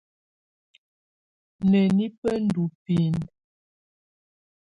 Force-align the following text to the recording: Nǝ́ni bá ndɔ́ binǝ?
Nǝ́ni 1.69 2.05
bá 2.19 2.31
ndɔ́ 2.43 2.65
binǝ? 2.83 3.23